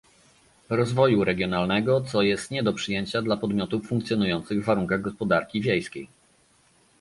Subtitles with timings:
[0.69, 6.07] Rozwoju Regionalnego, co jest nie do przyjęcia dla podmiotów funkcjonujących w warunkach gospodarki wiejskiej